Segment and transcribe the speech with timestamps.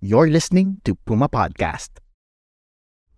[0.00, 1.98] You're listening to Puma Podcast.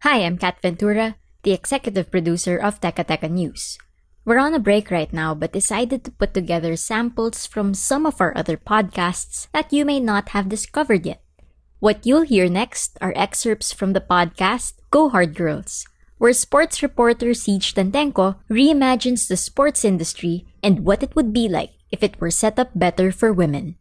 [0.03, 3.79] Hi, I'm Kat Ventura, the executive producer of Teka Teka News.
[4.25, 8.21] We're on a break right now, but decided to put together samples from some of
[8.21, 11.25] our other podcasts that you may not have discovered yet.
[11.81, 15.87] What you'll hear next are excerpts from the podcast Go Hard Girls,
[16.19, 21.73] where sports reporter Siege Tantenko reimagines the sports industry and what it would be like
[21.91, 23.77] if it were set up better for women.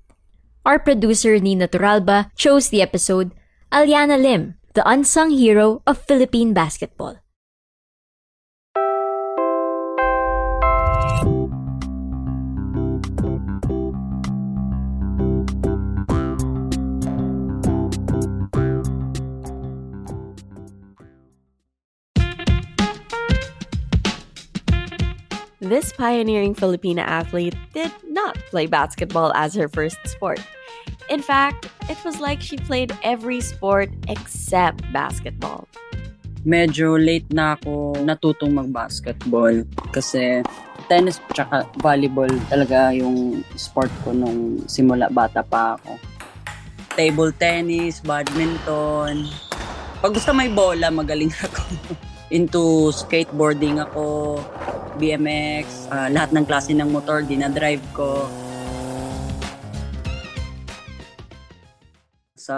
[0.65, 3.33] Our producer Nina Turalba chose the episode
[3.71, 7.19] Aliana Lim, the unsung hero of Philippine basketball.
[25.67, 30.39] This pioneering Filipina athlete did not play basketball as her first sport.
[31.11, 35.67] In fact, it was like she played every sport except basketball.
[36.47, 40.39] Medyo late na ako natutong mag-basketball kasi
[40.87, 45.99] tennis at volleyball talaga yung sport ko nung simula bata pa ako.
[46.95, 49.27] Table tennis, badminton.
[49.99, 51.67] Pag gusto may bola, magaling ako.
[52.31, 54.39] Into skateboarding ako,
[54.97, 58.25] BMX, uh, lahat ng klase ng motor, dinadrive ko.
[62.33, 62.57] Sa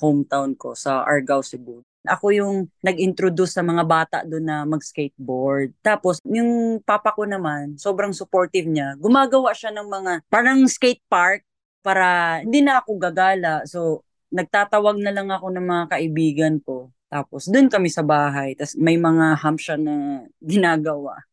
[0.00, 1.84] hometown ko, sa Argao, Cebu.
[2.04, 5.72] Ako yung nag-introduce sa mga bata doon na mag-skateboard.
[5.80, 8.96] Tapos, yung papa ko naman, sobrang supportive niya.
[9.00, 11.44] Gumagawa siya ng mga parang skate park
[11.80, 13.64] para hindi na ako gagala.
[13.68, 16.92] So, nagtatawag na lang ako ng mga kaibigan ko.
[17.08, 18.52] Tapos, doon kami sa bahay.
[18.52, 21.24] Tapos, may mga hump siya na ginagawa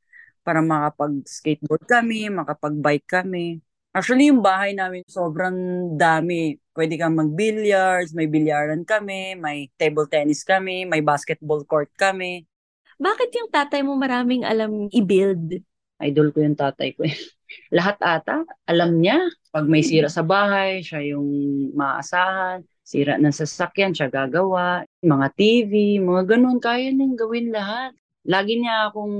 [0.41, 3.61] para makapag-skateboard kami, makapag-bike kami.
[3.91, 6.55] Actually, yung bahay namin sobrang dami.
[6.71, 12.47] Pwede kang mag-billiards, may bilyaran kami, may table tennis kami, may basketball court kami.
[12.95, 15.59] Bakit yung tatay mo maraming alam i-build?
[16.01, 17.03] Idol ko yung tatay ko.
[17.77, 19.19] Lahat ata, alam niya.
[19.51, 21.27] Pag may sira sa bahay, siya yung
[21.75, 22.63] maasahan.
[22.81, 24.87] Sira ng sasakyan, siya gagawa.
[25.03, 27.91] Mga TV, mga ganun, kaya niyang gawin lahat
[28.25, 29.15] lagi niya akong,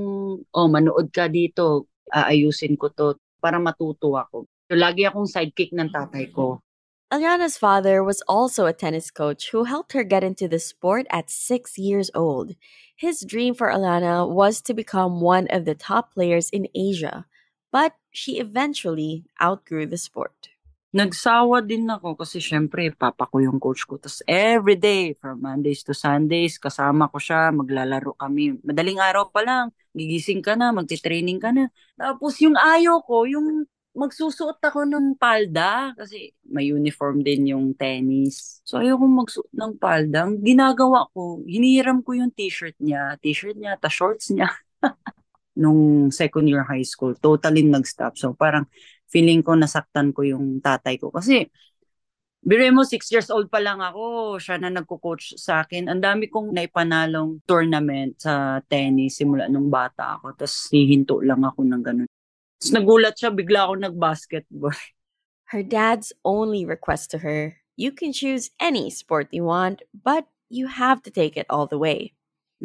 [0.46, 4.46] oh, manood ka dito, aayusin ko to para matuto ako.
[4.70, 6.62] So, lagi akong sidekick ng tatay ko.
[7.12, 11.28] Aliana's father was also a tennis coach who helped her get into the sport at
[11.28, 12.56] six years old.
[12.96, 17.26] His dream for Alana was to become one of the top players in Asia,
[17.70, 20.48] but she eventually outgrew the sport.
[20.92, 23.96] Nagsawa din ako kasi syempre papa ko yung coach ko.
[23.96, 28.60] Tapos every day from Mondays to Sundays kasama ko siya, maglalaro kami.
[28.60, 31.72] Madaling araw pa lang, gigising ka na, magti-training ka na.
[31.96, 38.60] Tapos yung ayaw ko, yung magsusuot ako ng palda kasi may uniform din yung tennis.
[38.64, 40.28] So ayaw kong magsuot ng palda.
[40.28, 44.48] Ang ginagawa ko, hinihiram ko yung t-shirt niya, t-shirt niya, ta shorts niya.
[45.62, 48.16] Nung second year high school, totally nag-stop.
[48.16, 48.64] So parang
[49.12, 51.12] feeling ko nasaktan ko yung tatay ko.
[51.12, 51.52] Kasi,
[52.40, 55.92] biro mo, six years old pa lang ako, siya na nagko-coach sa akin.
[55.92, 60.34] Ang dami kong naipanalong tournament sa tennis simula nung bata ako.
[60.34, 62.08] Tapos hihinto lang ako ng ganun.
[62.56, 64.74] Tapos nagulat siya, bigla ako nag-basketball.
[65.52, 70.64] Her dad's only request to her, you can choose any sport you want, but you
[70.64, 72.16] have to take it all the way.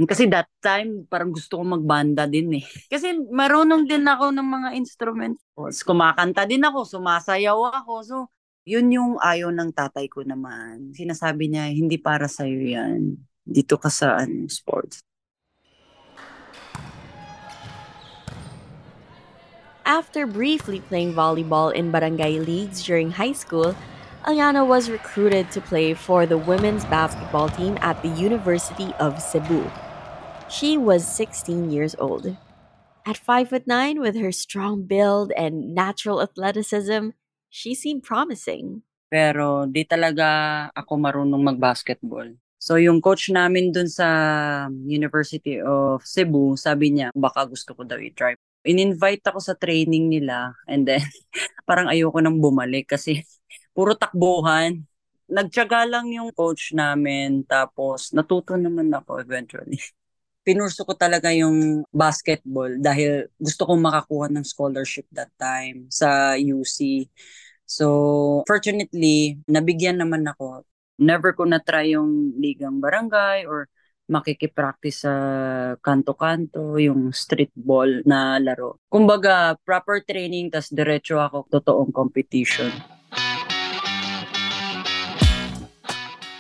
[0.05, 2.65] Kasi that time, parang gusto ko magbanda din eh.
[2.94, 5.41] Kasi marunong din ako ng mga instruments.
[5.57, 7.94] Kumakanta din ako, sumasayaw ako.
[8.05, 8.17] So,
[8.67, 10.94] yun yung ayaw ng tatay ko naman.
[10.94, 13.17] Sinasabi niya, hindi para sa'yo yan.
[13.41, 15.01] Dito ka sa ano, sports.
[19.88, 23.71] After briefly playing volleyball in barangay leagues during high school,
[24.27, 29.63] Aliana was recruited to play for the women's basketball team at the University of Cebu.
[30.47, 32.31] She was 16 years old.
[33.03, 37.11] At 5 foot 9 with her strong build and natural athleticism,
[37.51, 38.88] she seemed promising.
[39.11, 42.31] Pero di talaga ako marunong mag-basketball.
[42.55, 44.07] So yung coach namin dun sa
[44.71, 48.39] University of Cebu, sabi niya baka gusto ko daw i-try.
[48.63, 51.03] In-invite ako sa training nila and then
[51.67, 53.19] parang ayoko nang bumalik kasi
[53.75, 54.79] puro takbuhan.
[55.27, 59.83] Nagtyaga lang yung coach namin tapos natuto naman ako eventually.
[60.47, 67.03] Pinurso ko talaga yung basketball dahil gusto kong makakuha ng scholarship that time sa UC.
[67.67, 70.63] So, fortunately, nabigyan naman ako.
[71.03, 73.67] Never ko na-try yung ligang barangay or
[74.07, 75.13] makikipractice sa
[75.83, 78.79] kanto-kanto, yung street ball na laro.
[78.88, 82.71] Kumbaga, proper training, tas diretso ako totoong competition.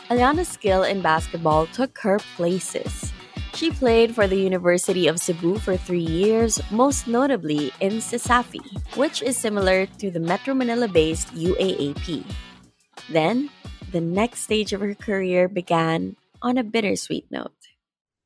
[0.07, 3.16] Aliana's skill in basketball took her places.
[3.57, 8.61] She played for the University of Cebu for three years, most notably in CESAFI,
[8.93, 12.21] which is similar to the Metro Manila based UAAP.
[13.09, 13.49] Then,
[13.89, 17.57] the next stage of her career began on a bittersweet note.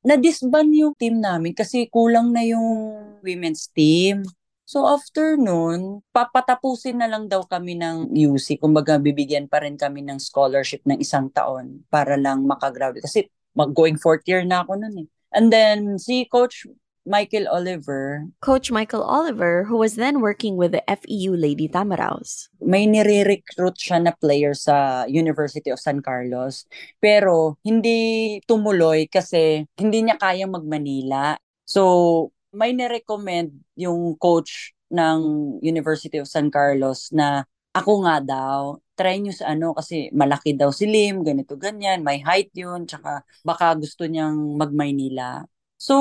[0.03, 4.27] Na-disband yung team namin kasi kulang na yung women's team.
[4.67, 8.59] So after nun, papatapusin na lang daw kami ng UC.
[8.59, 13.07] Kumbaga, bibigyan pa rin kami ng scholarship ng isang taon para lang makagraduate.
[13.07, 15.09] Kasi mag-going fourth year na ako nun eh.
[15.31, 16.67] And then si Coach
[17.05, 18.29] Michael Oliver.
[18.45, 22.49] Coach Michael Oliver, who was then working with the FEU Lady Tamaraos.
[22.61, 26.69] May nire-recruit siya na player sa University of San Carlos.
[27.01, 31.41] Pero hindi tumuloy kasi hindi niya kayang mag-Manila.
[31.65, 39.17] So, may nirecommend yung coach ng University of San Carlos na ako nga daw, try
[39.17, 43.73] nyo sa ano kasi malaki daw si Lim, ganito ganyan, may height yun, tsaka baka
[43.81, 45.41] gusto niyang mag-Maynila.
[45.81, 45.95] So,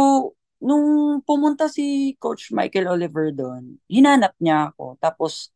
[0.60, 5.00] nung pumunta si Coach Michael Oliver doon, hinanap niya ako.
[5.00, 5.48] Tapos,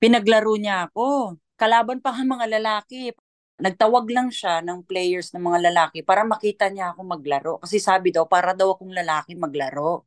[0.00, 1.36] pinaglaro niya ako.
[1.60, 3.12] Kalaban pa ang mga lalaki.
[3.56, 7.52] Nagtawag lang siya ng players ng mga lalaki para makita niya ako maglaro.
[7.60, 10.04] Kasi sabi daw, para daw akong lalaki maglaro.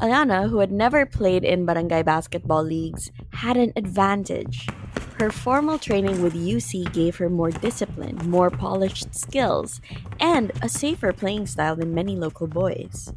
[0.00, 4.64] Aliana, who had never played in barangay basketball leagues, had an advantage.
[5.20, 9.84] Her formal training with UC gave her more discipline, more polished skills,
[10.16, 13.12] and a safer playing style than many local boys.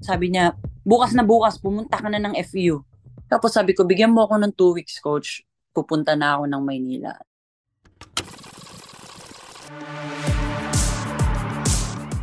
[0.00, 0.56] Sabi niya,
[0.88, 2.80] bukas na bukas, pumunta ka na ng FU.
[3.28, 5.44] Tapos sabi ko, bigyan mo ako ng two weeks, coach.
[5.76, 7.12] Pupunta na ako ng Maynila.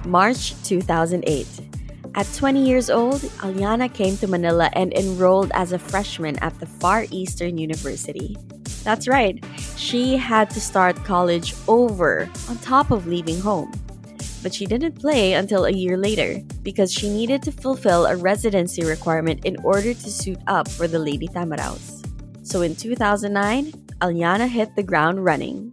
[0.09, 1.66] March 2008.
[2.17, 6.65] At 20 years old, Aliana came to Manila and enrolled as a freshman at the
[6.65, 8.35] Far Eastern University.
[8.83, 9.37] That's right,
[9.75, 13.71] she had to start college over on top of leaving home.
[14.41, 18.83] But she didn't play until a year later because she needed to fulfill a residency
[18.83, 22.03] requirement in order to suit up for the Lady Tamaraos.
[22.41, 23.71] So in 2009,
[24.01, 25.71] Aliana hit the ground running.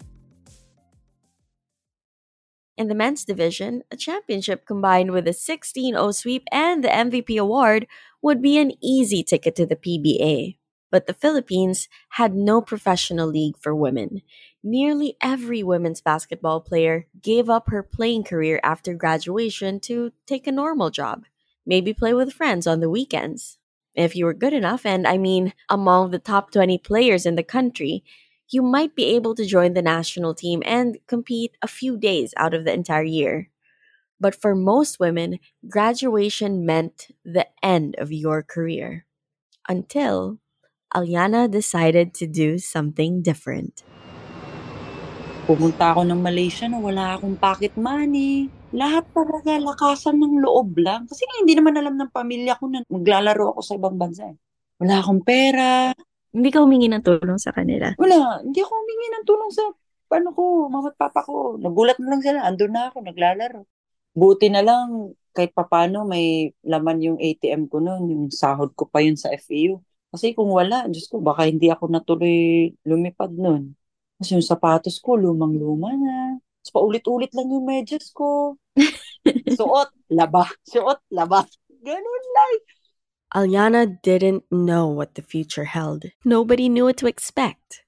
[2.85, 7.41] In the men's division, a championship combined with a 16 0 sweep and the MVP
[7.41, 7.87] award
[8.21, 10.59] would be an easy ticket to the PBA.
[10.91, 14.21] But the Philippines had no professional league for women.
[14.63, 20.53] Nearly every women's basketball player gave up her playing career after graduation to take a
[20.53, 21.25] normal job,
[21.65, 23.57] maybe play with friends on the weekends.
[23.95, 27.43] If you were good enough, and I mean among the top 20 players in the
[27.43, 28.05] country,
[28.55, 32.55] you might be able to join the national team and compete a few days out
[32.55, 33.51] of the entire year.
[34.23, 39.11] But for most women, graduation meant the end of your career.
[39.67, 40.39] Until
[40.95, 43.83] Aliana decided to do something different.
[45.51, 48.49] Pumunta ako ng Malaysia na wala akong pocket money.
[48.71, 51.05] Lahat talaga lakasan ng loob lang.
[51.11, 54.31] Kasi hindi naman alam ng pamilya ko na maglalaro ako sa ibang bansa.
[54.31, 54.39] Eh.
[54.81, 55.91] Wala akong pera,
[56.35, 57.95] Hindi ka humingi ng tulong sa kanila.
[57.95, 59.65] Wala, hindi ako humingi ng tulong sa
[60.11, 61.55] paano ko, mama at papa ko.
[61.63, 63.63] Nagulat na lang sila, andun na ako, naglalaro.
[64.15, 69.03] Buti na lang, kahit papano may laman yung ATM ko noon, yung sahod ko pa
[69.03, 69.79] yun sa FEU.
[70.15, 73.75] Kasi kung wala, Diyos ko, baka hindi ako natuloy lumipad noon.
[74.19, 76.39] Kasi yung sapatos ko, lumang-luma na.
[76.63, 78.55] Tapos paulit-ulit lang yung medyas ko.
[79.59, 80.47] Suot, laba.
[80.63, 81.43] Suot, laba.
[81.83, 82.53] Ganun lang.
[83.35, 86.07] Aliana didn't know what the future held.
[86.23, 87.83] Nobody knew what to expect.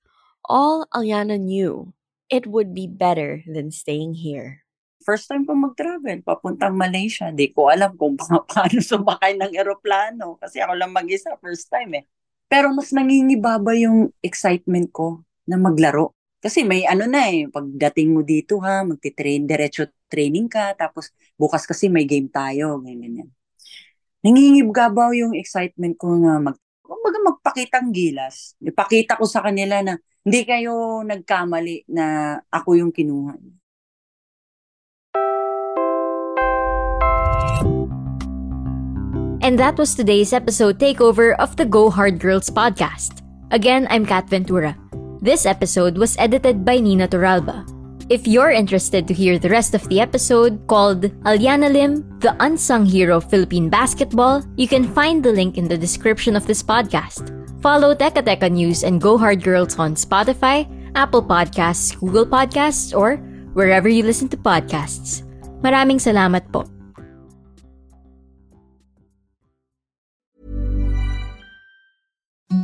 [0.50, 1.94] All Aliana knew,
[2.26, 4.66] it would be better than staying here.
[5.06, 7.30] First time ko mag-travel, papuntang Malaysia.
[7.30, 10.34] Di ko alam kung pa- paano sumakay ng eroplano.
[10.42, 12.04] Kasi ako lang mag-isa, first time eh.
[12.50, 16.10] Pero mas nangingibaba yung excitement ko na maglaro.
[16.42, 21.70] Kasi may ano na eh, pagdating mo dito ha, magti-train, diretso training ka, tapos bukas
[21.70, 23.30] kasi may game tayo, ganyan, ganyan.
[24.26, 28.58] Nangingibgabaw yung excitement ko na mag, kumbaga magpakitang gilas.
[28.58, 33.38] Ipakita ko sa kanila na hindi kayo nagkamali na ako yung kinuha.
[39.46, 43.22] And that was today's episode takeover of the Go Hard Girls podcast.
[43.54, 44.74] Again, I'm Kat Ventura.
[45.22, 47.75] This episode was edited by Nina Toralba.
[48.06, 52.86] If you're interested to hear the rest of the episode called Aliana Lim, the unsung
[52.86, 57.34] hero of Philippine basketball, you can find the link in the description of this podcast.
[57.58, 63.18] Follow Teka Teka News and Go Hard Girls on Spotify, Apple Podcasts, Google Podcasts, or
[63.58, 65.26] wherever you listen to podcasts.
[65.66, 66.62] Maraming salamat po.